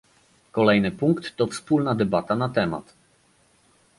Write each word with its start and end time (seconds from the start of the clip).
Kolejny 0.51 0.91
punkt 0.91 1.35
to 1.37 1.47
wspólna 1.47 1.95
debata 1.95 2.35
na 2.35 2.49
temat 2.49 2.93